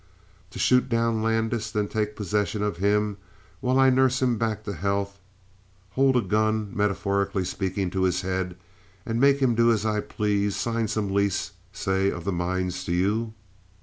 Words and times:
"To 0.49 0.57
shoot 0.57 0.89
down 0.89 1.21
Landis, 1.21 1.69
then 1.69 1.87
take 1.87 2.15
possession 2.15 2.63
of 2.63 2.77
him 2.77 3.03
and 3.05 3.17
while 3.59 3.77
I 3.79 3.91
nurse 3.91 4.19
him 4.19 4.35
back 4.39 4.63
to 4.63 4.73
health 4.73 5.19
hold 5.91 6.17
a 6.17 6.21
gun 6.21 6.75
metaphorically 6.75 7.45
speaking 7.45 7.91
to 7.91 8.01
his 8.05 8.21
head 8.21 8.57
and 9.05 9.21
make 9.21 9.39
him 9.41 9.53
do 9.53 9.71
as 9.71 9.85
I 9.85 9.99
please: 9.99 10.55
sign 10.55 10.87
some 10.87 11.13
lease, 11.13 11.51
say, 11.71 12.09
of 12.09 12.23
the 12.25 12.31
mines 12.31 12.83
to 12.85 12.91
you?" 12.91 13.35